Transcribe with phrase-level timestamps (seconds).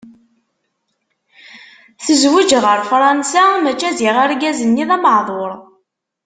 [2.05, 5.51] Tezweǧ ɣer Fransa, maca ziɣ argaz-nni d ameɛḍur.